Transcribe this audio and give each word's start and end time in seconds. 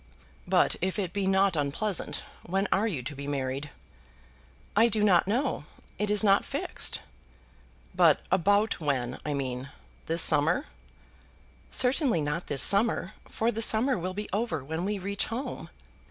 "But 0.47 0.75
if 0.81 0.97
it 0.97 1.13
be 1.13 1.27
not 1.27 1.55
unpleasant, 1.55 2.23
when 2.41 2.67
are 2.71 2.87
you 2.87 3.03
to 3.03 3.15
be 3.15 3.27
married?" 3.27 3.69
"I 4.75 4.89
do 4.89 5.03
not 5.03 5.27
know. 5.27 5.65
It 5.99 6.09
is 6.09 6.23
not 6.23 6.43
fixed." 6.43 7.01
"But 7.93 8.19
about 8.31 8.79
when, 8.79 9.19
I 9.23 9.35
mean? 9.35 9.69
This 10.07 10.23
summer?" 10.23 10.65
"Certainly 11.69 12.21
not 12.21 12.47
this 12.47 12.63
summer, 12.63 13.13
for 13.29 13.51
the 13.51 13.61
summer 13.61 13.95
will 13.95 14.15
be 14.15 14.27
over 14.33 14.63
when 14.65 14.85
we 14.85 14.97
reach 14.97 15.25
home." 15.27 15.69